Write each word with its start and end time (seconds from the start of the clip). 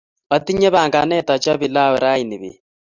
Atinye 0.35 0.69
panganet 0.75 1.27
achop 1.35 1.57
pilau 1.61 1.93
rani 2.03 2.35
beet. 2.41 2.59